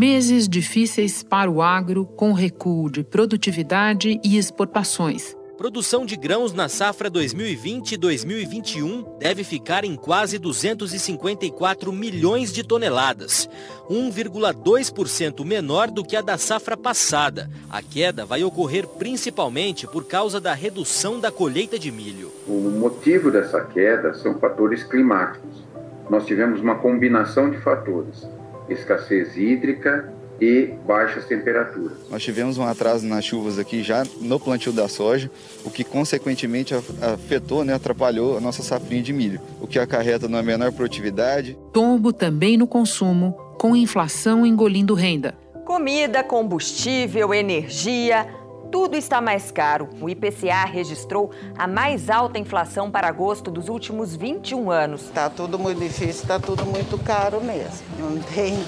[0.00, 5.36] Meses difíceis para o agro, com recuo de produtividade e exportações.
[5.58, 13.46] Produção de grãos na safra 2020-2021 deve ficar em quase 254 milhões de toneladas,
[13.90, 17.50] 1,2% menor do que a da safra passada.
[17.68, 22.32] A queda vai ocorrer principalmente por causa da redução da colheita de milho.
[22.48, 25.62] O motivo dessa queda são fatores climáticos.
[26.08, 28.26] Nós tivemos uma combinação de fatores
[28.70, 31.98] escassez hídrica e baixas temperaturas.
[32.10, 35.30] Nós tivemos um atraso nas chuvas aqui já no plantio da soja,
[35.64, 40.42] o que consequentemente afetou, né, atrapalhou a nossa safrinha de milho, o que acarreta na
[40.42, 41.58] menor produtividade.
[41.72, 45.34] Tombo também no consumo, com inflação engolindo renda.
[45.66, 48.26] Comida, combustível, energia,
[48.70, 49.88] tudo está mais caro.
[50.00, 55.02] O IPCA registrou a mais alta inflação para agosto dos últimos 21 anos.
[55.02, 57.84] Está tudo muito difícil, está tudo muito caro mesmo.
[57.98, 58.64] Não tem,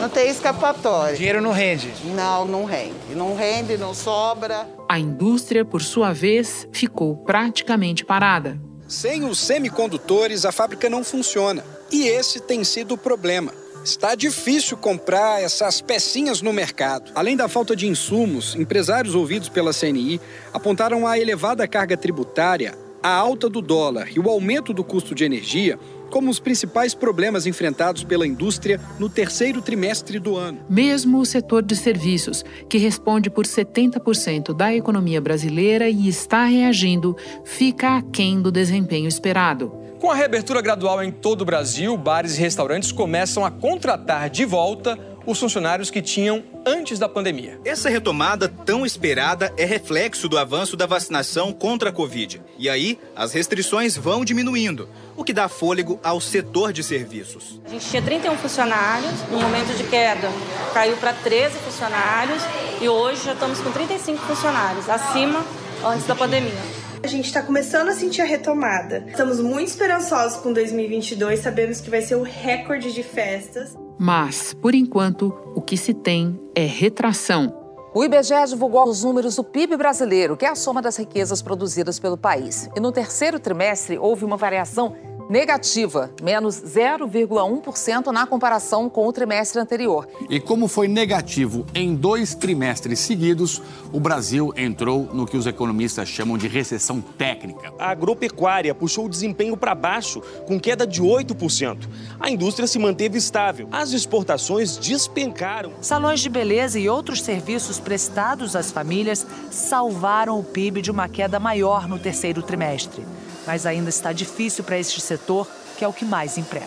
[0.00, 1.16] não tem escapatória.
[1.16, 1.92] Dinheiro não rende?
[2.14, 3.14] Não, não rende.
[3.14, 4.68] Não rende, não sobra.
[4.88, 8.58] A indústria, por sua vez, ficou praticamente parada.
[8.88, 11.62] Sem os semicondutores, a fábrica não funciona.
[11.92, 13.52] E esse tem sido o problema.
[13.88, 17.10] Está difícil comprar essas pecinhas no mercado.
[17.14, 20.20] Além da falta de insumos, empresários ouvidos pela CNI
[20.52, 25.24] apontaram a elevada carga tributária, a alta do dólar e o aumento do custo de
[25.24, 25.78] energia
[26.10, 30.60] como os principais problemas enfrentados pela indústria no terceiro trimestre do ano.
[30.68, 37.16] Mesmo o setor de serviços, que responde por 70% da economia brasileira e está reagindo,
[37.42, 39.87] fica aquém do desempenho esperado.
[39.98, 44.44] Com a reabertura gradual em todo o Brasil, bares e restaurantes começam a contratar de
[44.44, 44.96] volta
[45.26, 47.60] os funcionários que tinham antes da pandemia.
[47.64, 52.40] Essa retomada tão esperada é reflexo do avanço da vacinação contra a Covid.
[52.56, 57.60] E aí, as restrições vão diminuindo, o que dá fôlego ao setor de serviços.
[57.66, 60.30] A gente tinha 31 funcionários, no momento de queda
[60.72, 62.42] caiu para 13 funcionários
[62.80, 65.44] e hoje já estamos com 35 funcionários, acima
[65.84, 66.77] antes da pandemia.
[67.02, 69.04] A gente está começando a sentir a retomada.
[69.06, 73.76] Estamos muito esperançosos com 2022, sabemos que vai ser o recorde de festas.
[73.98, 77.54] Mas, por enquanto, o que se tem é retração.
[77.94, 81.98] O IBGE divulgou os números do PIB brasileiro, que é a soma das riquezas produzidas
[81.98, 82.68] pelo país.
[82.76, 84.94] E no terceiro trimestre houve uma variação
[85.28, 90.08] negativa, menos 0,1% na comparação com o trimestre anterior.
[90.28, 93.60] E como foi negativo em dois trimestres seguidos,
[93.92, 97.72] o Brasil entrou no que os economistas chamam de recessão técnica.
[97.78, 101.88] A agropecuária puxou o desempenho para baixo, com queda de 8%.
[102.18, 103.68] A indústria se manteve estável.
[103.70, 105.72] As exportações despencaram.
[105.80, 111.38] Salões de beleza e outros serviços prestados às famílias salvaram o PIB de uma queda
[111.38, 113.04] maior no terceiro trimestre
[113.48, 115.48] mas ainda está difícil para este setor,
[115.78, 116.66] que é o que mais emprega.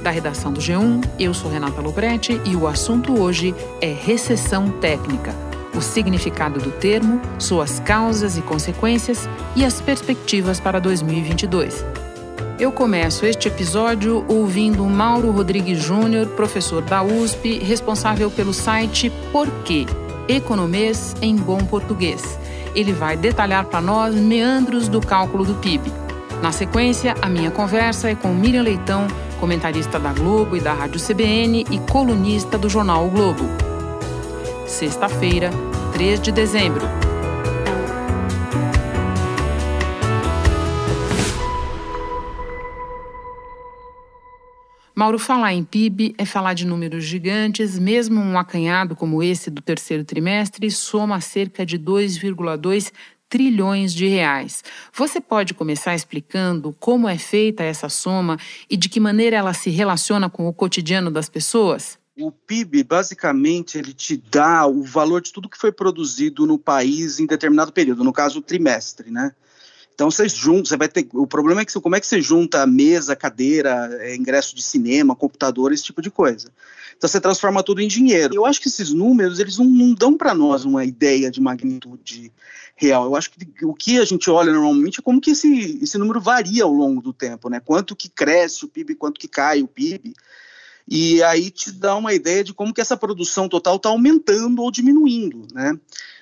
[0.00, 5.34] Da redação do G1, eu sou Renata Loprete e o assunto hoje é recessão técnica.
[5.74, 11.84] O significado do termo, suas causas e consequências e as perspectivas para 2022.
[12.60, 19.84] Eu começo este episódio ouvindo Mauro Rodrigues Júnior, professor da USP, responsável pelo site Porquê,
[20.28, 22.38] economês em bom português.
[22.74, 25.92] Ele vai detalhar para nós meandros do cálculo do PIB.
[26.42, 29.06] Na sequência, a minha conversa é com Miriam Leitão,
[29.38, 33.44] comentarista da Globo e da Rádio CBN e colunista do jornal o Globo.
[34.66, 35.50] Sexta-feira,
[35.92, 37.01] 3 de dezembro.
[45.02, 49.60] Mauro, falar em PIB é falar de números gigantes, mesmo um acanhado como esse do
[49.60, 52.92] terceiro trimestre soma cerca de 2,2
[53.28, 54.62] trilhões de reais.
[54.94, 58.38] Você pode começar explicando como é feita essa soma
[58.70, 61.98] e de que maneira ela se relaciona com o cotidiano das pessoas?
[62.16, 67.18] O PIB, basicamente, ele te dá o valor de tudo que foi produzido no país
[67.18, 69.32] em determinado período, no caso, o trimestre, né?
[69.94, 71.06] Então você junta, você vai ter.
[71.12, 75.14] O problema é que como é que você junta mesa, cadeira, é, ingresso de cinema,
[75.14, 76.50] computador, esse tipo de coisa.
[76.96, 78.34] Então você transforma tudo em dinheiro.
[78.34, 82.32] Eu acho que esses números eles não, não dão para nós uma ideia de magnitude
[82.76, 83.04] real.
[83.04, 86.20] Eu acho que o que a gente olha normalmente é como que esse, esse número
[86.20, 87.60] varia ao longo do tempo, né?
[87.60, 90.14] Quanto que cresce o PIB, quanto que cai o PIB.
[90.88, 94.70] E aí te dá uma ideia de como que essa produção total está aumentando ou
[94.70, 95.78] diminuindo, né?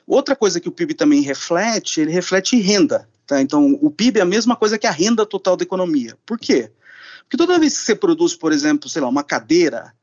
[0.06, 3.09] Outra coisa que o PIB também reflete, ele reflete renda.
[3.31, 3.41] Tá?
[3.41, 6.19] Então, o PIB é a mesma coisa que a renda total da economia.
[6.27, 6.69] Por quê?
[7.21, 9.94] Porque toda vez que você produz, por exemplo, sei lá, uma cadeira,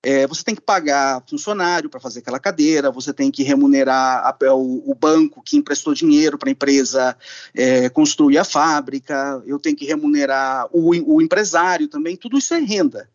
[0.00, 4.54] é, você tem que pagar funcionário para fazer aquela cadeira, você tem que remunerar a,
[4.54, 7.16] o, o, banco que emprestou dinheiro para a empresa
[7.52, 12.60] é, construir a fábrica, eu tenho que remunerar o, o empresário também, tudo isso é
[12.60, 13.08] renda.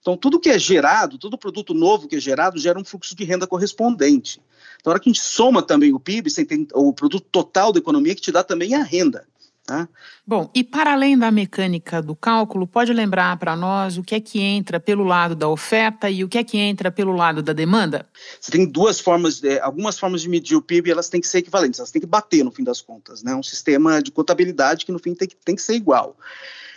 [0.00, 3.24] Então, tudo que é gerado, todo produto novo que é gerado, gera um fluxo de
[3.24, 4.40] renda correspondente.
[4.80, 6.30] Então, na hora que a gente soma também o PIB,
[6.74, 9.26] o produto total da economia que te dá também a renda.
[9.66, 9.88] Tá?
[10.24, 14.20] Bom, e para além da mecânica do cálculo, pode lembrar para nós o que é
[14.20, 17.52] que entra pelo lado da oferta e o que é que entra pelo lado da
[17.52, 18.08] demanda?
[18.40, 21.38] Você tem duas formas, de, algumas formas de medir o PIB, elas têm que ser
[21.38, 23.34] equivalentes, elas têm que bater no fim das contas, né?
[23.34, 26.16] Um sistema de contabilidade que no fim tem, tem que ser igual.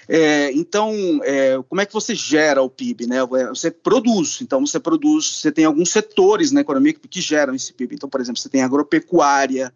[0.07, 0.91] É, então,
[1.23, 3.05] é, como é que você gera o PIB?
[3.05, 3.23] Né?
[3.49, 7.71] Você produz, então você produz, você tem alguns setores na economia que, que geram esse
[7.71, 7.93] PIB.
[7.93, 9.71] Então, por exemplo, você tem agropecuária,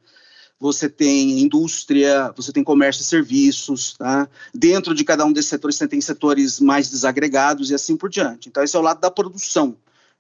[0.63, 4.29] você tem indústria, você tem comércio e serviços, tá?
[4.53, 8.47] Dentro de cada um desses setores, você tem setores mais desagregados e assim por diante.
[8.47, 9.75] Então, esse é o lado da produção.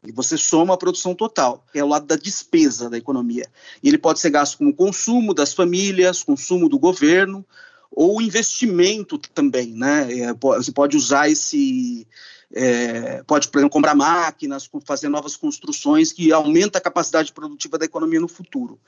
[0.05, 3.47] E você soma a produção total, que é o lado da despesa da economia.
[3.81, 7.45] E ele pode ser gasto com o consumo das famílias, consumo do governo,
[7.89, 10.11] ou investimento também, né?
[10.19, 12.05] É, você pode usar esse,
[12.55, 17.85] é, pode, por exemplo, comprar máquinas, fazer novas construções que aumenta a capacidade produtiva da
[17.85, 18.79] economia no futuro.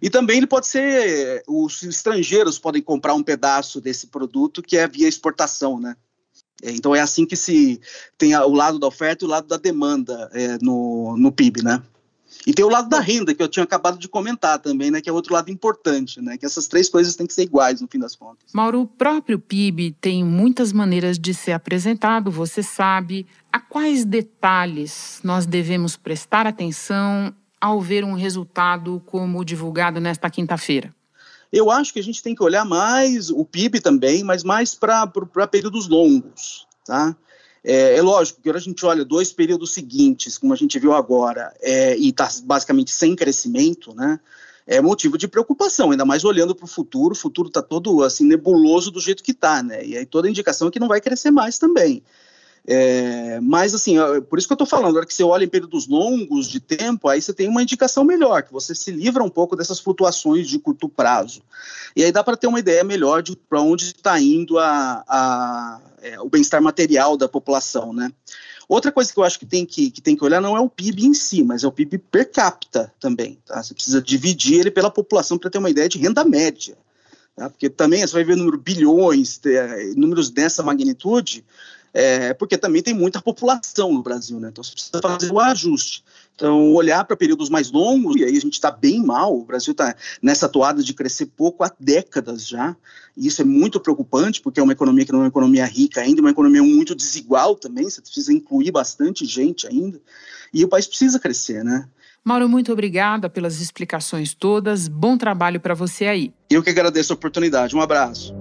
[0.00, 4.88] E também ele pode ser, os estrangeiros podem comprar um pedaço desse produto que é
[4.88, 5.96] via exportação, né?
[6.62, 7.80] É, então é assim que se
[8.18, 11.82] tem o lado da oferta e o lado da demanda é, no, no PIB, né?
[12.46, 15.08] E tem o lado da renda, que eu tinha acabado de comentar também, né, que
[15.08, 17.98] é outro lado importante, né, que essas três coisas têm que ser iguais no fim
[17.98, 18.52] das contas.
[18.52, 23.26] Mauro, o próprio PIB tem muitas maneiras de ser apresentado, você sabe.
[23.52, 30.92] A quais detalhes nós devemos prestar atenção ao ver um resultado como divulgado nesta quinta-feira?
[31.52, 35.06] Eu acho que a gente tem que olhar mais o PIB também, mas mais para
[35.50, 37.14] períodos longos, tá?
[37.64, 41.54] É, é, lógico que a gente olha dois períodos seguintes, como a gente viu agora,
[41.60, 44.18] é, e está basicamente sem crescimento, né?
[44.66, 47.14] É motivo de preocupação, ainda mais olhando para o futuro.
[47.14, 49.84] O futuro está todo assim nebuloso do jeito que está, né?
[49.84, 52.02] E aí toda indicação é que não vai crescer mais também.
[52.66, 53.96] É, mas assim,
[54.28, 56.60] por isso que eu estou falando, na hora que você olha em períodos longos de
[56.60, 60.48] tempo, aí você tem uma indicação melhor, que você se livra um pouco dessas flutuações
[60.48, 61.42] de curto prazo.
[61.96, 65.80] E aí dá para ter uma ideia melhor de para onde está indo a, a
[66.02, 68.12] é, o bem-estar material da população, né?
[68.68, 70.68] Outra coisa que eu acho que tem que, que tem que olhar não é o
[70.68, 73.38] PIB em si, mas é o PIB per capita também.
[73.44, 73.62] Tá?
[73.62, 76.76] Você precisa dividir ele pela população para ter uma ideia de renda média.
[77.36, 77.50] Tá?
[77.50, 81.44] Porque também você vai ver número bilhões, é, números dessa magnitude,
[81.94, 84.48] é, porque também tem muita população no Brasil, né?
[84.50, 86.02] Então você precisa fazer o ajuste.
[86.34, 89.72] Então, olhar para períodos mais longos, e aí a gente está bem mal, o Brasil
[89.72, 92.74] está nessa toada de crescer pouco há décadas já,
[93.16, 96.00] e isso é muito preocupante, porque é uma economia que não é uma economia rica
[96.00, 100.00] ainda, uma economia muito desigual também, você precisa incluir bastante gente ainda,
[100.52, 101.86] e o país precisa crescer, né?
[102.24, 106.32] Mauro, muito obrigada pelas explicações todas, bom trabalho para você aí.
[106.48, 108.32] Eu que agradeço a oportunidade, um abraço.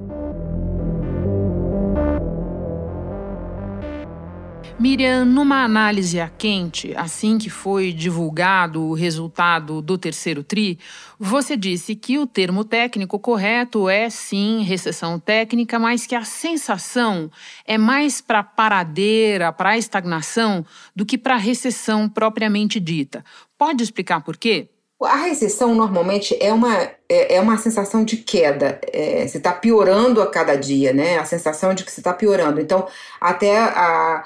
[4.82, 10.80] Miriam, numa análise a quente, assim que foi divulgado o resultado do terceiro TRI,
[11.20, 17.30] você disse que o termo técnico correto é sim recessão técnica, mas que a sensação
[17.64, 23.24] é mais para paradeira, para estagnação, do que para recessão propriamente dita.
[23.60, 24.71] Pode explicar por quê?
[25.04, 26.78] A recessão normalmente é uma,
[27.10, 28.80] é, é uma sensação de queda.
[28.94, 31.18] É, você está piorando a cada dia, né?
[31.18, 32.62] A sensação de que você está piorando.
[32.62, 32.88] Então,
[33.20, 34.24] até a,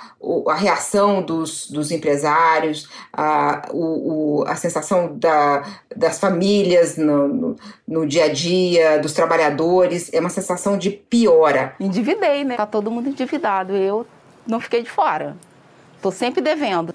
[0.47, 5.63] a reação dos, dos empresários, a, o, o, a sensação da,
[5.95, 7.55] das famílias no, no,
[7.87, 11.73] no, dia a dia, dos trabalhadores, é uma sensação de piora.
[11.79, 12.57] Endividei, né?
[12.57, 13.73] Tá todo mundo endividado.
[13.73, 14.05] Eu
[14.45, 15.37] não fiquei de fora.
[15.95, 16.93] Estou sempre devendo.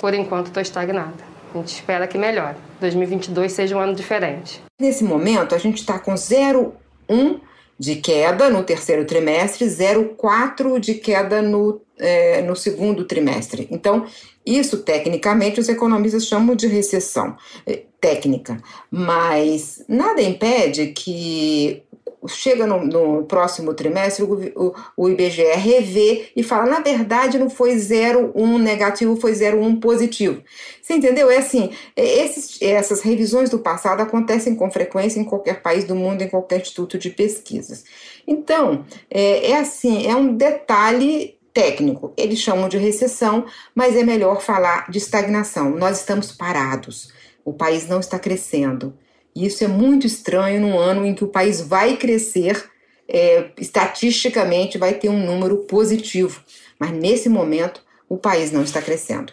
[0.00, 1.31] Por enquanto, estou estagnada.
[1.54, 2.56] A gente espera que melhore.
[2.80, 4.62] 2022 seja um ano diferente.
[4.80, 7.40] Nesse momento, a gente está com 0,1
[7.78, 13.66] de queda no terceiro trimestre, 0,4 de queda no, é, no segundo trimestre.
[13.70, 14.06] Então,
[14.46, 21.82] isso tecnicamente os economistas chamam de recessão é, técnica, mas nada impede que
[22.28, 27.50] chega no, no próximo trimestre, o, o, o, IBGE revê e fala, na verdade, não
[27.50, 30.42] foi 0,1 negativo, foi 0,1 positivo.
[30.80, 31.30] Você entendeu?
[31.30, 35.94] É assim, é, esses, essas revisões do passado acontecem com frequência em qualquer país do
[35.94, 37.84] mundo, em qualquer instituto de pesquisas.
[38.26, 42.12] Então, é, é assim, é um detalhe técnico.
[42.16, 45.70] Eles chamam de recessão, mas é melhor falar de estagnação.
[45.70, 47.12] Nós estamos parados.
[47.44, 48.94] O país não está crescendo.
[49.34, 52.70] Isso é muito estranho num ano em que o país vai crescer,
[53.08, 56.42] é, estatisticamente vai ter um número positivo.
[56.78, 59.32] Mas nesse momento, o país não está crescendo.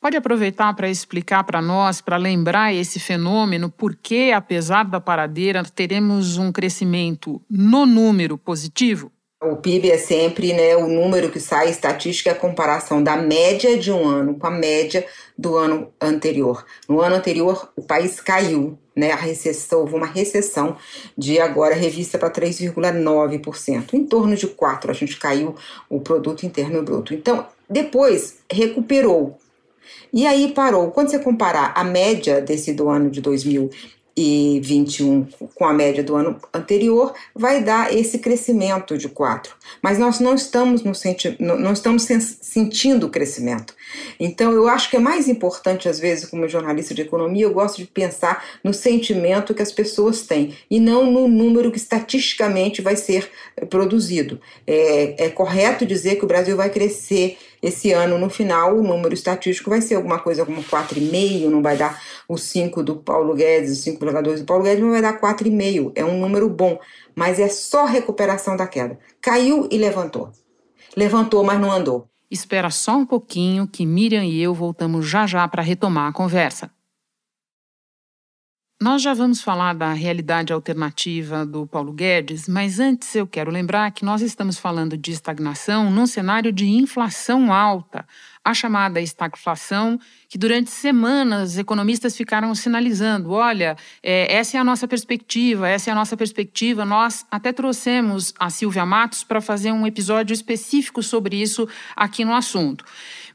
[0.00, 6.38] Pode aproveitar para explicar para nós, para lembrar esse fenômeno, porque, apesar da paradeira, teremos
[6.38, 9.12] um crescimento no número positivo?
[9.42, 13.78] O PIB é sempre né, o número que sai, estatística é a comparação da média
[13.78, 15.06] de um ano com a média
[15.36, 16.62] do ano anterior.
[16.86, 20.76] No ano anterior, o país caiu, né, a recessão, houve uma recessão
[21.16, 25.54] de agora revista para 3,9%, em torno de 4%, a gente caiu
[25.88, 27.14] o produto interno bruto.
[27.14, 29.38] Então, depois recuperou.
[30.12, 30.90] E aí parou.
[30.90, 33.70] Quando você comparar a média desse do ano de 2000
[34.16, 39.54] e 21 com a média do ano anterior, vai dar esse crescimento de 4.
[39.82, 42.02] Mas nós não estamos, no senti não estamos
[42.40, 43.74] sentindo o crescimento.
[44.18, 47.78] Então, eu acho que é mais importante, às vezes, como jornalista de economia, eu gosto
[47.78, 52.96] de pensar no sentimento que as pessoas têm e não no número que estatisticamente vai
[52.96, 53.30] ser
[53.68, 54.40] produzido.
[54.66, 59.12] É, é correto dizer que o Brasil vai crescer esse ano, no final, o número
[59.12, 63.70] estatístico vai ser alguma coisa como 4,5, não vai dar o 5 do Paulo Guedes,
[63.70, 65.92] os 5,2 do Paulo Guedes, não vai dar 4,5.
[65.94, 66.78] É um número bom,
[67.14, 68.98] mas é só recuperação da queda.
[69.20, 70.30] Caiu e levantou.
[70.96, 72.08] Levantou, mas não andou.
[72.30, 76.70] Espera só um pouquinho que Miriam e eu voltamos já já para retomar a conversa.
[78.82, 83.90] Nós já vamos falar da realidade alternativa do Paulo Guedes, mas antes eu quero lembrar
[83.90, 88.06] que nós estamos falando de estagnação num cenário de inflação alta,
[88.42, 94.88] a chamada estagflação, que durante semanas economistas ficaram sinalizando: olha, é, essa é a nossa
[94.88, 96.86] perspectiva, essa é a nossa perspectiva.
[96.86, 102.34] Nós até trouxemos a Silvia Matos para fazer um episódio específico sobre isso aqui no
[102.34, 102.82] assunto.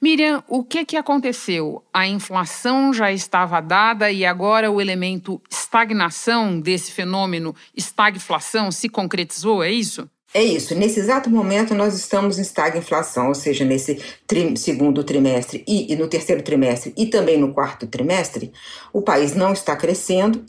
[0.05, 1.83] Miriam, o que, que aconteceu?
[1.91, 9.63] A inflação já estava dada e agora o elemento estagnação desse fenômeno estagflação se concretizou,
[9.63, 10.07] é isso?
[10.31, 10.75] É isso.
[10.75, 15.95] Nesse exato momento, nós estamos em estagflação, ou seja, nesse tri segundo trimestre e, e,
[15.95, 18.53] no terceiro trimestre e também no quarto trimestre,
[18.93, 20.45] o país não está crescendo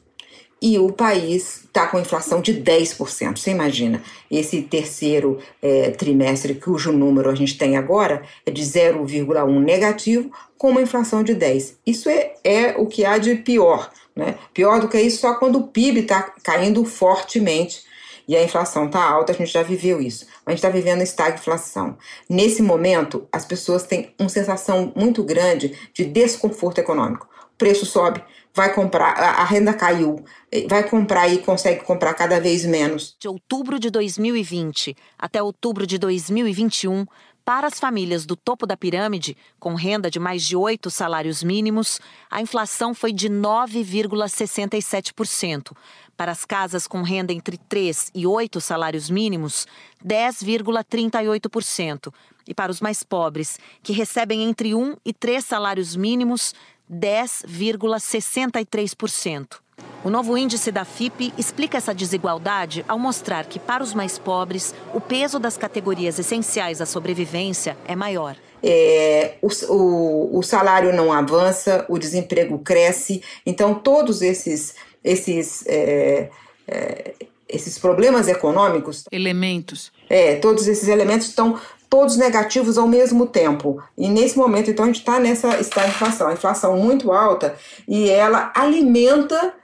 [0.61, 3.37] e o país está com inflação de 10%.
[3.37, 9.61] Você imagina, esse terceiro é, trimestre, cujo número a gente tem agora, é de 0,1
[9.61, 11.75] negativo, com uma inflação de 10%.
[11.87, 13.91] Isso é, é o que há de pior.
[14.15, 14.37] Né?
[14.55, 17.85] Pior do que isso só quando o PIB está caindo fortemente
[18.27, 20.27] e a inflação está alta, a gente já viveu isso.
[20.45, 21.97] A gente está vivendo estagflação.
[22.29, 27.29] Nesse momento, as pessoas têm uma sensação muito grande de desconforto econômico.
[27.55, 28.23] O preço sobe,
[28.57, 30.25] vai comprar, a renda caiu,
[30.67, 33.15] vai comprar e consegue comprar cada vez menos.
[33.21, 37.05] De outubro de 2020 até outubro de 2021,
[37.45, 42.01] para as famílias do topo da pirâmide, com renda de mais de oito salários mínimos,
[42.31, 45.77] a inflação foi de 9,67%.
[46.17, 49.67] Para as casas com renda entre 3 e 8 salários mínimos,
[50.05, 52.13] 10,38%.
[52.49, 56.55] E para os mais pobres, que recebem entre 1 e 3 salários mínimos,
[56.93, 59.59] 10,63%.
[60.05, 64.75] O novo índice da FIP explica essa desigualdade ao mostrar que, para os mais pobres,
[64.95, 68.37] o peso das categorias essenciais à sobrevivência é maior.
[68.63, 76.31] É, o, o, o, salário não avança, o desemprego cresce, então todos esses, esses, é,
[76.67, 77.15] é,
[77.49, 79.05] esses problemas econômicos.
[79.11, 79.93] Elementos.
[80.09, 83.83] É, todos esses elementos estão todos negativos ao mesmo tempo.
[83.97, 87.55] E nesse momento, então, a gente está nessa estagflação, a inflação muito alta,
[87.87, 89.55] e ela alimenta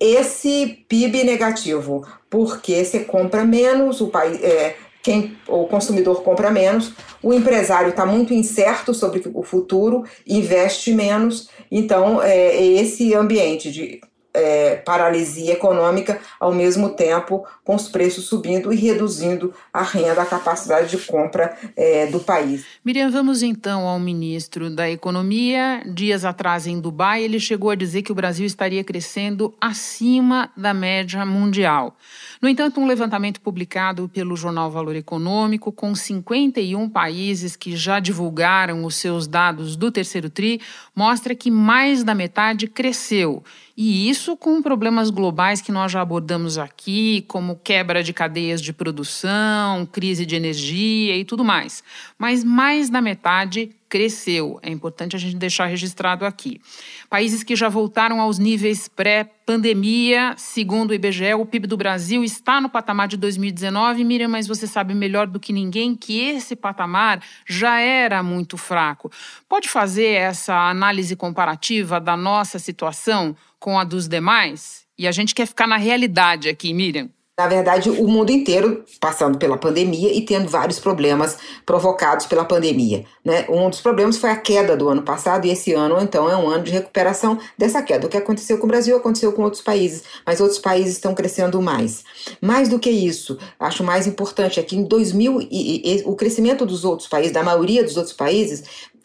[0.00, 6.92] esse PIB negativo, porque você compra menos, o país, é, quem, o consumidor compra menos,
[7.22, 14.00] o empresário está muito incerto sobre o futuro, investe menos, então é, esse ambiente de
[14.38, 20.26] é, paralisia econômica, ao mesmo tempo com os preços subindo e reduzindo a renda, a
[20.26, 22.64] capacidade de compra é, do país.
[22.84, 25.82] Miriam, vamos então ao ministro da Economia.
[25.86, 30.72] Dias atrás, em Dubai, ele chegou a dizer que o Brasil estaria crescendo acima da
[30.72, 31.96] média mundial.
[32.40, 38.84] No entanto, um levantamento publicado pelo jornal Valor Econômico, com 51 países que já divulgaram
[38.84, 40.60] os seus dados do terceiro TRI,
[40.94, 43.42] mostra que mais da metade cresceu.
[43.80, 48.72] E isso com problemas globais que nós já abordamos aqui, como quebra de cadeias de
[48.72, 51.84] produção, crise de energia e tudo mais.
[52.18, 54.58] Mas mais da metade cresceu.
[54.62, 56.60] É importante a gente deixar registrado aqui.
[57.08, 62.60] Países que já voltaram aos níveis pré-pandemia, segundo o IBGE, o PIB do Brasil está
[62.60, 64.04] no patamar de 2019.
[64.04, 69.10] Miriam, mas você sabe melhor do que ninguém que esse patamar já era muito fraco.
[69.48, 74.86] Pode fazer essa análise comparativa da nossa situação com a dos demais?
[74.98, 77.08] E a gente quer ficar na realidade aqui, Miriam.
[77.38, 83.04] Na verdade, o mundo inteiro passando pela pandemia e tendo vários problemas provocados pela pandemia.
[83.24, 83.46] Né?
[83.48, 86.48] Um dos problemas foi a queda do ano passado e esse ano, então, é um
[86.48, 88.08] ano de recuperação dessa queda.
[88.08, 91.62] O que aconteceu com o Brasil aconteceu com outros países, mas outros países estão crescendo
[91.62, 92.02] mais.
[92.40, 95.48] Mais do que isso, acho mais importante é que em 2000, e,
[95.94, 98.64] e, o crescimento dos outros países, da maioria dos outros países,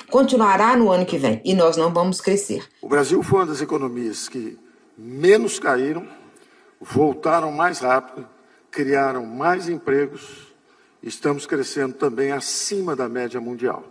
[0.10, 2.64] continuará no ano que vem e nós não vamos crescer.
[2.82, 4.58] O Brasil foi uma das economias que
[4.98, 6.08] menos caíram,
[6.84, 8.28] voltaram mais rápido,
[8.70, 10.22] criaram mais empregos,
[11.02, 13.84] estamos crescendo também acima da média mundial.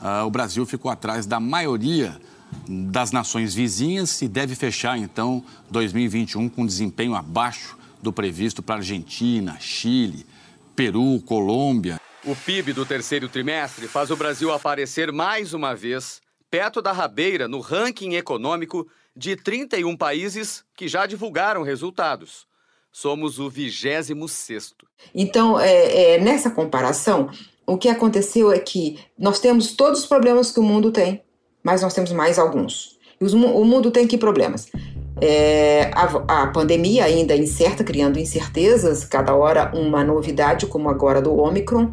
[0.00, 2.20] Uh, o Brasil ficou atrás da maioria
[2.68, 9.56] das nações vizinhas e deve fechar então 2021 com desempenho abaixo do previsto para Argentina,
[9.60, 10.26] Chile,
[10.74, 12.00] Peru, Colômbia.
[12.24, 17.46] O PIB do terceiro trimestre faz o Brasil aparecer mais uma vez perto da rabeira
[17.46, 18.86] no ranking econômico
[19.16, 22.46] de 31 países que já divulgaram resultados.
[22.92, 24.74] Somos o 26.
[25.14, 27.30] Então, é, é, nessa comparação,
[27.66, 31.22] o que aconteceu é que nós temos todos os problemas que o mundo tem,
[31.62, 32.98] mas nós temos mais alguns.
[33.20, 34.68] E os, o mundo tem que problemas?
[35.20, 41.36] É, a, a, pandemia ainda incerta, criando incertezas, cada hora uma novidade, como agora do
[41.36, 41.90] Omicron,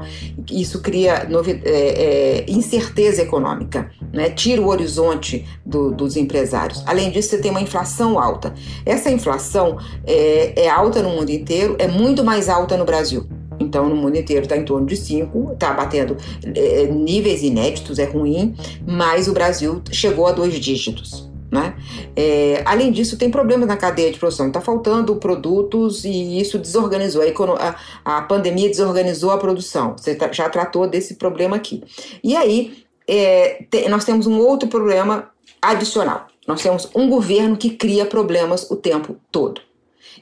[0.49, 1.27] isso cria
[1.63, 4.29] é, é, incerteza econômica, né?
[4.29, 6.83] tira o horizonte do, dos empresários.
[6.85, 8.53] Além disso, você tem uma inflação alta.
[8.85, 13.27] Essa inflação é, é alta no mundo inteiro, é muito mais alta no Brasil.
[13.59, 16.15] Então, no mundo inteiro está em torno de 5, está batendo
[16.55, 18.55] é, níveis inéditos, é ruim,
[18.85, 21.26] mas o Brasil chegou a dois dígitos.
[21.49, 21.75] Né?
[22.15, 24.47] É, além disso, tem problemas na cadeia de produção.
[24.47, 27.21] Está faltando produtos e isso desorganizou.
[27.21, 29.95] A, a, a pandemia desorganizou a produção.
[29.97, 31.83] Você já tratou desse problema aqui.
[32.23, 36.27] E aí, é, te, nós temos um outro problema adicional.
[36.45, 39.61] Nós temos um governo que cria problemas o tempo todo.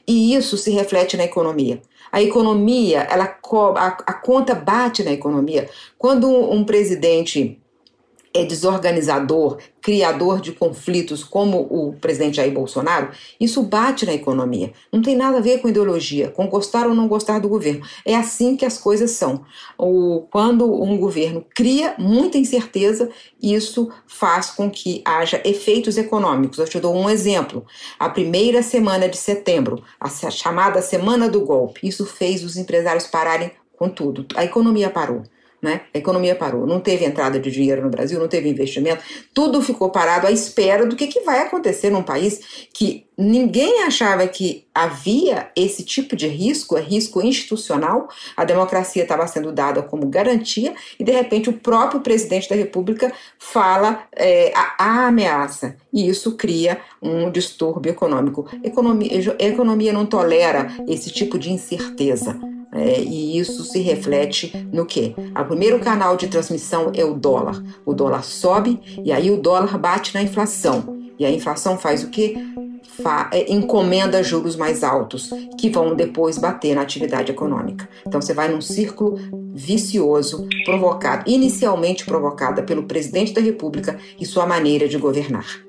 [0.06, 1.80] E isso se reflete na economia.
[2.12, 3.36] A economia, ela,
[3.76, 5.68] a, a conta bate na economia.
[5.98, 7.60] Quando um presidente
[8.36, 14.72] é desorganizador, criador de conflitos, como o presidente Jair Bolsonaro, isso bate na economia.
[14.92, 17.86] Não tem nada a ver com ideologia, com gostar ou não gostar do governo.
[18.04, 19.44] É assim que as coisas são.
[20.30, 23.08] Quando um governo cria muita incerteza,
[23.40, 26.58] isso faz com que haja efeitos econômicos.
[26.58, 27.64] Eu te dou um exemplo.
[27.98, 33.52] A primeira semana de setembro, a chamada semana do golpe, isso fez os empresários pararem
[33.78, 34.26] com tudo.
[34.34, 35.22] A economia parou
[35.66, 35.80] né?
[35.92, 39.02] A economia parou, não teve entrada de dinheiro no Brasil, não teve investimento,
[39.34, 44.28] tudo ficou parado à espera do que, que vai acontecer num país que ninguém achava
[44.28, 50.06] que havia esse tipo de risco, é risco institucional, a democracia estava sendo dada como
[50.06, 56.08] garantia e de repente o próprio presidente da República fala é, a, a ameaça e
[56.08, 58.46] isso cria um distúrbio econômico.
[58.62, 62.38] Economia, a economia não tolera esse tipo de incerteza.
[62.76, 65.14] É, e isso se reflete no que?
[65.38, 67.62] O primeiro canal de transmissão é o dólar.
[67.84, 70.96] O dólar sobe e aí o dólar bate na inflação.
[71.18, 72.36] E a inflação faz o que?
[73.02, 77.88] Fa é, encomenda juros mais altos, que vão depois bater na atividade econômica.
[78.06, 79.18] Então você vai num círculo
[79.54, 85.65] vicioso, provocado, inicialmente provocada pelo presidente da República e sua maneira de governar.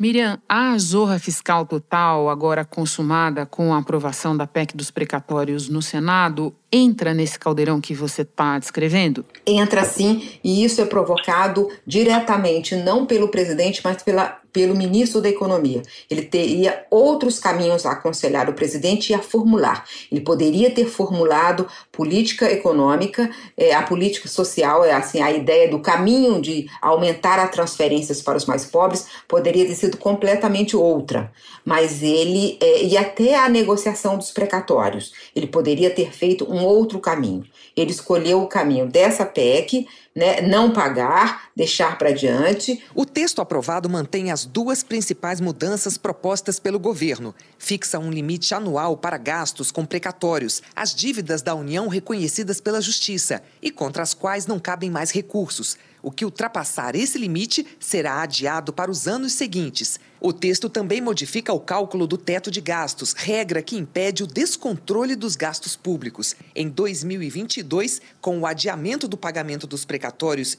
[0.00, 5.82] Miriam, a zorra fiscal total, agora consumada com a aprovação da PEC dos precatórios no
[5.82, 9.26] Senado, entra nesse caldeirão que você está descrevendo?
[9.44, 15.28] Entra sim, e isso é provocado diretamente, não pelo presidente, mas pela, pelo ministro da
[15.28, 15.82] Economia.
[16.10, 19.84] Ele teria outros caminhos a aconselhar o presidente e a formular.
[20.10, 25.80] Ele poderia ter formulado política econômica, é, a política social, é assim, a ideia do
[25.80, 31.32] caminho de aumentar as transferências para os mais pobres poderia ter sido completamente outra.
[31.64, 36.98] Mas ele, é, e até a negociação dos precatórios, ele poderia ter feito um outro
[36.98, 37.44] caminho.
[37.76, 42.82] Ele escolheu o caminho dessa PEC, né, não pagar, deixar para diante.
[42.94, 47.34] O texto aprovado mantém as duas principais mudanças propostas pelo governo.
[47.58, 53.42] Fixa um limite anual para gastos com precatórios, as dívidas da União reconhecidas pela Justiça
[53.62, 55.76] e contra as quais não cabem mais recursos.
[56.02, 60.00] O que ultrapassar esse limite será adiado para os anos seguintes.
[60.18, 65.14] O texto também modifica o cálculo do teto de gastos, regra que impede o descontrole
[65.14, 66.34] dos gastos públicos.
[66.54, 69.99] Em 2022, com o adiamento do pagamento dos precatórios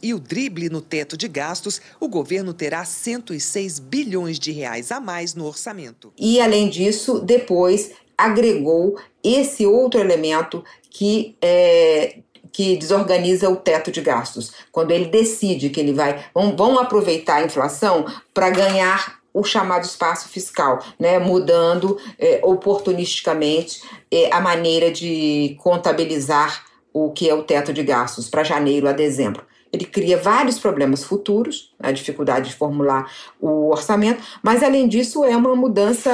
[0.01, 4.99] e o drible no teto de gastos, o governo terá 106 bilhões de reais a
[4.99, 6.13] mais no orçamento.
[6.17, 12.17] E além disso, depois agregou esse outro elemento que é,
[12.51, 14.51] que desorganiza o teto de gastos.
[14.71, 16.25] Quando ele decide que ele vai.
[16.33, 24.29] Vão aproveitar a inflação para ganhar o chamado espaço fiscal, né, mudando é, oportunisticamente é,
[24.31, 29.45] a maneira de contabilizar o que é o teto de gastos para janeiro a dezembro.
[29.71, 35.35] Ele cria vários problemas futuros, a dificuldade de formular o orçamento, mas além disso é
[35.35, 36.11] uma mudança,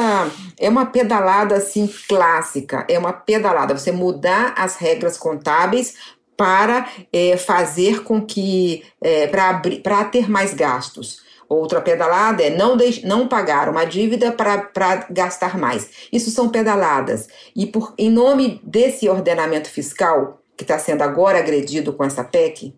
[0.59, 5.95] é uma pedalada assim clássica, é uma pedalada, você mudar as regras contábeis
[6.35, 11.25] para é, fazer com que, é, para ter mais gastos.
[11.49, 15.89] Outra pedalada é não, não pagar uma dívida para gastar mais.
[16.11, 17.27] Isso são pedaladas.
[17.55, 22.73] E por, em nome desse ordenamento fiscal, que está sendo agora agredido com essa PEC,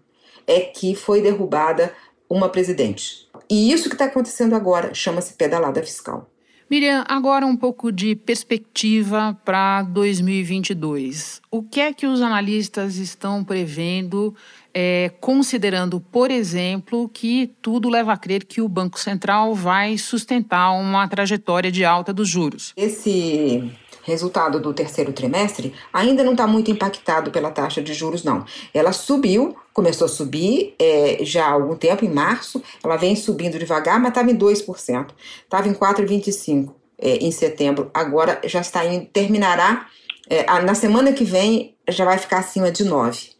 [0.45, 1.93] é que foi derrubada
[2.29, 3.27] uma presidente.
[3.49, 6.29] E isso que está acontecendo agora chama-se pedalada fiscal.
[6.69, 11.41] Miriam, agora um pouco de perspectiva para 2022.
[11.49, 14.35] O que é que os analistas estão prevendo,
[14.71, 20.71] é, considerando, por exemplo, que tudo leva a crer que o Banco Central vai sustentar
[20.73, 22.71] uma trajetória de alta dos juros?
[22.77, 23.71] Esse
[24.03, 28.45] resultado do terceiro trimestre ainda não está muito impactado pela taxa de juros, não.
[28.73, 33.59] Ela subiu, começou a subir é, já há algum tempo, em março, ela vem subindo
[33.59, 35.07] devagar, mas estava em 2%.
[35.43, 39.87] Estava em 4,25% é, em setembro, agora já está em, terminará,
[40.29, 43.39] é, na semana que vem já vai ficar acima de 9%.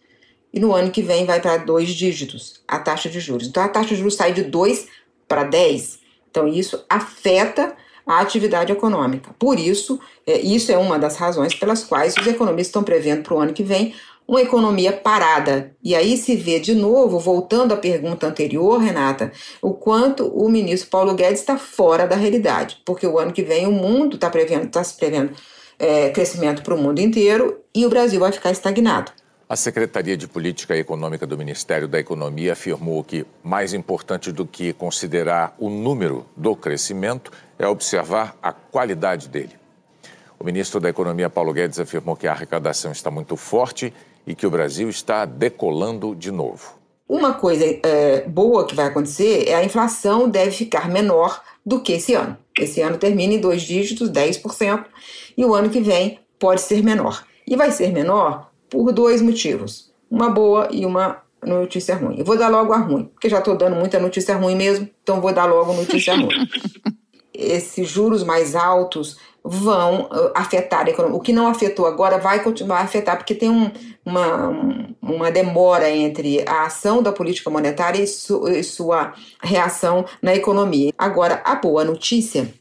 [0.52, 3.48] E no ano que vem vai para dois dígitos a taxa de juros.
[3.48, 4.88] Então a taxa de juros sai de 2
[5.28, 6.00] para 10.
[6.32, 7.76] Então isso afeta
[8.10, 9.30] a atividade econômica.
[9.38, 13.36] Por isso, é, isso é uma das razões pelas quais os economistas estão prevendo para
[13.36, 13.94] o ano que vem
[14.28, 15.76] uma economia parada.
[15.84, 20.90] E aí se vê de novo, voltando à pergunta anterior, Renata, o quanto o ministro
[20.90, 24.66] Paulo Guedes está fora da realidade, porque o ano que vem o mundo está prevendo,
[24.66, 25.32] está se prevendo
[25.78, 29.12] é, crescimento para o mundo inteiro e o Brasil vai ficar estagnado.
[29.52, 34.74] A Secretaria de Política Econômica do Ministério da Economia afirmou que mais importante do que
[34.74, 39.54] considerar o número do crescimento é observar a qualidade dele.
[40.40, 43.92] O ministro da Economia, Paulo Guedes, afirmou que a arrecadação está muito forte
[44.28, 46.78] e que o Brasil está decolando de novo.
[47.08, 51.94] Uma coisa é, boa que vai acontecer é a inflação deve ficar menor do que
[51.94, 52.38] esse ano.
[52.56, 54.86] Esse ano termina em dois dígitos, 10%,
[55.36, 57.26] e o ano que vem pode ser menor.
[57.48, 62.18] E vai ser menor por dois motivos: uma boa e uma notícia ruim.
[62.18, 65.22] Eu vou dar logo a ruim, porque já estou dando muita notícia ruim mesmo, então
[65.22, 66.48] vou dar logo notícia ruim.
[67.34, 71.18] Esses juros mais altos vão uh, afetar a economia.
[71.18, 73.72] O que não afetou agora vai continuar a afetar, porque tem um,
[74.06, 74.52] uma,
[75.02, 80.92] uma demora entre a ação da política monetária e, su, e sua reação na economia.
[80.98, 82.54] Agora, a boa notícia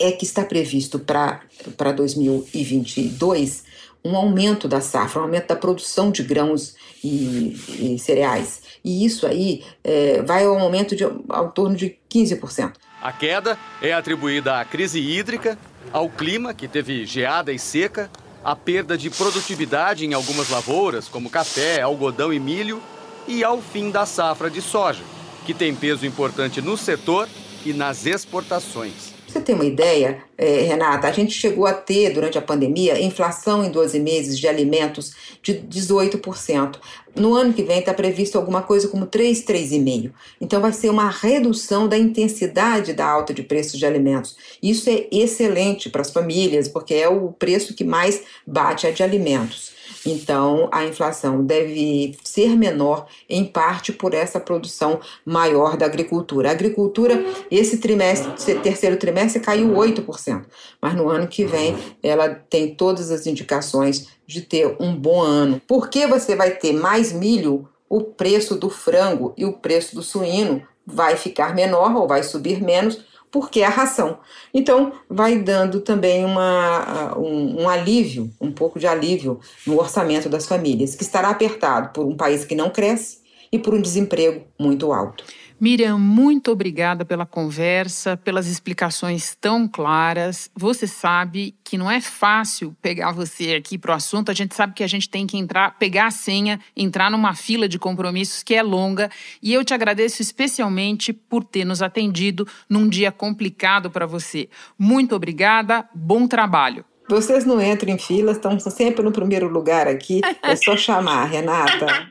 [0.00, 3.64] é que está previsto para 2022
[4.04, 8.62] um aumento da safra, um aumento da produção de grãos e, e cereais.
[8.84, 12.72] E isso aí é, vai ao aumento de ao torno de 15%.
[13.02, 15.58] A queda é atribuída à crise hídrica,
[15.92, 18.10] ao clima, que teve geada e seca,
[18.44, 22.82] à perda de produtividade em algumas lavouras, como café, algodão e milho,
[23.26, 25.02] e ao fim da safra de soja,
[25.46, 27.28] que tem peso importante no setor
[27.64, 32.36] e nas exportações você ter uma ideia, é, Renata, a gente chegou a ter, durante
[32.36, 35.12] a pandemia, inflação em 12 meses de alimentos
[35.42, 36.76] de 18%.
[37.14, 40.12] No ano que vem está previsto alguma coisa como 3, 3,5%.
[40.40, 44.36] Então vai ser uma redução da intensidade da alta de preços de alimentos.
[44.62, 49.02] Isso é excelente para as famílias, porque é o preço que mais bate a de
[49.02, 49.79] alimentos.
[50.04, 56.48] Então, a inflação deve ser menor, em parte por essa produção maior da agricultura.
[56.48, 60.44] A agricultura, esse trimestre, terceiro trimestre, caiu 8%,
[60.80, 65.60] mas no ano que vem ela tem todas as indicações de ter um bom ano.
[65.66, 70.62] Porque você vai ter mais milho, o preço do frango e o preço do suíno
[70.86, 73.00] vai ficar menor ou vai subir menos,
[73.30, 74.18] porque é a ração.
[74.52, 80.46] Então, vai dando também uma, um, um, alívio, um pouco de alívio no orçamento das
[80.46, 83.20] famílias, que estará apertado por um país que não cresce
[83.52, 85.24] e por um desemprego muito alto.
[85.60, 90.50] Miriam, muito obrigada pela conversa, pelas explicações tão claras.
[90.56, 94.30] Você sabe que não é fácil pegar você aqui para o assunto.
[94.30, 97.68] A gente sabe que a gente tem que entrar, pegar a senha, entrar numa fila
[97.68, 99.10] de compromissos que é longa.
[99.42, 104.48] E eu te agradeço especialmente por ter nos atendido num dia complicado para você.
[104.78, 106.86] Muito obrigada, bom trabalho.
[107.06, 110.22] Vocês não entram em fila, estão sempre no primeiro lugar aqui.
[110.42, 112.10] É só chamar, Renata.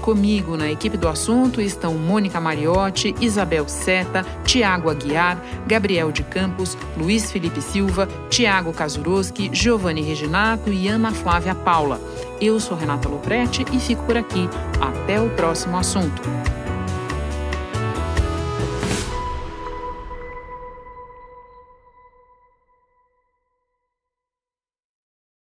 [0.00, 6.76] Comigo na equipe do assunto estão Mônica Mariotti, Isabel Seta, Tiago Aguiar, Gabriel de Campos,
[6.96, 12.00] Luiz Felipe Silva, Tiago Kazuroski, Giovanni Reginato e Ana Flávia Paula.
[12.40, 14.48] Eu sou Renata Loprete e fico por aqui.
[14.80, 16.22] Até o próximo assunto.